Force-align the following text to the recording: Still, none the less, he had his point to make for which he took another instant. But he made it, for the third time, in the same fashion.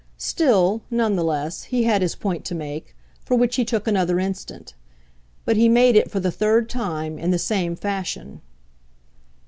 Still, 0.17 0.81
none 0.89 1.15
the 1.15 1.23
less, 1.23 1.65
he 1.65 1.83
had 1.83 2.01
his 2.01 2.15
point 2.15 2.43
to 2.45 2.55
make 2.55 2.95
for 3.23 3.37
which 3.37 3.55
he 3.57 3.63
took 3.63 3.87
another 3.87 4.17
instant. 4.19 4.73
But 5.45 5.57
he 5.57 5.69
made 5.69 5.95
it, 5.95 6.09
for 6.09 6.19
the 6.19 6.31
third 6.31 6.69
time, 6.71 7.19
in 7.19 7.29
the 7.29 7.37
same 7.37 7.75
fashion. 7.75 8.41